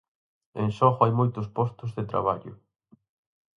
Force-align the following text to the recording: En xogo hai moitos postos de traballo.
En 0.61 0.69
xogo 0.77 1.01
hai 1.03 1.11
moitos 1.19 1.47
postos 1.57 1.91
de 1.97 2.03
traballo. 2.11 2.53